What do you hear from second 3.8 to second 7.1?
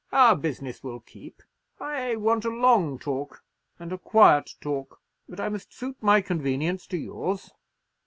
a quiet talk; but I must suit my convenience to